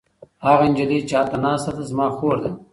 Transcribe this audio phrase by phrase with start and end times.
[0.45, 2.51] هغه نجلۍ چې هلته ناسته ده زما خور ده.